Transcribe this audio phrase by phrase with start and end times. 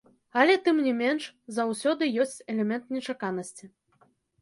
[0.43, 1.27] Але тым не менш
[1.59, 3.65] заўсёды ёсць элемент нечаканасці.